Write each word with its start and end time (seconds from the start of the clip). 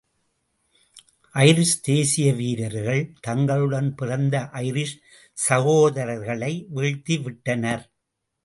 Irish 1.35 1.73
தேசிய 1.81 2.27
வீரர்கள் 2.33 3.03
தங்களுடன் 3.27 3.91
பிறந்த 3.95 4.35
ஐரிஷ் 4.63 4.97
சகோதரர்களை 5.37 6.53
வீழ்த்திவிட்டனர்! 6.75 7.85